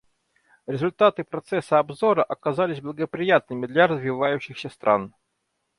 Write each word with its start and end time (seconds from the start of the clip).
Результаты 0.65 1.23
процесса 1.23 1.77
обзора 1.77 2.23
оказались 2.23 2.81
благоприятными 2.81 3.67
для 3.67 3.85
развивающихся 3.85 4.69
стран. 4.69 5.13